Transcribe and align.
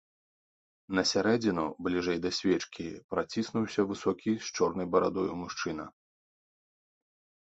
На 0.99 1.01
сярэдзіну, 1.09 1.65
бліжэй 1.87 2.17
да 2.23 2.31
свечкі, 2.37 2.87
праціснуўся 3.15 3.81
высокі 3.91 4.31
з 4.49 4.57
чорнаю 4.57 4.87
барадою 4.97 5.29
мужчына. 5.43 5.85